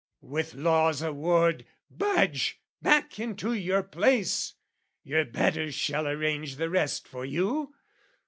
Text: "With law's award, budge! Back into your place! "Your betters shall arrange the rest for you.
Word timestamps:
"With 0.23 0.55
law's 0.55 1.03
award, 1.03 1.63
budge! 1.91 2.59
Back 2.81 3.19
into 3.19 3.53
your 3.53 3.83
place! 3.83 4.55
"Your 5.03 5.25
betters 5.25 5.75
shall 5.75 6.07
arrange 6.07 6.55
the 6.55 6.71
rest 6.71 7.07
for 7.07 7.23
you. 7.23 7.75